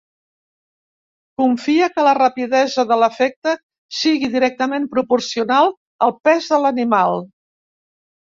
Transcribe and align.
Confia 1.41 1.89
que 1.97 2.05
la 2.07 2.13
rapidesa 2.17 2.85
de 2.91 2.95
l'efecte 3.01 3.53
sigui 3.99 4.31
directament 4.37 4.89
proporcional 4.95 5.71
al 6.07 6.15
pes 6.29 6.49
de 6.55 6.61
l'animal. 6.65 7.23